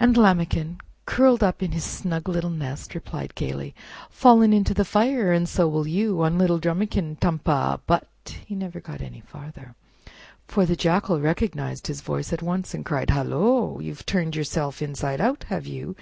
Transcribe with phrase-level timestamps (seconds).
[0.00, 3.76] And Lambikin, curled up in his snug little nest, replied gayly:
[4.10, 7.20] "Fallen into the fire, and so will you On little Drumikin!
[7.20, 8.08] Tum pa—" But
[8.44, 9.76] he never got any further,
[10.48, 13.78] for the Jackal recognized his voice at once, arid cried: "Hullo!
[13.78, 15.94] you've turned yourself inside out, have you?